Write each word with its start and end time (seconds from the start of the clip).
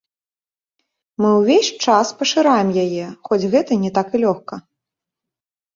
Мы 1.23 1.29
ўвесь 1.39 1.69
час 1.85 2.07
пашыраем 2.23 2.69
яе, 2.85 3.05
хоць 3.31 3.43
гэта 3.53 3.71
не 3.87 3.91
так 4.01 4.07
і 4.15 4.25
лёгка. 4.27 4.55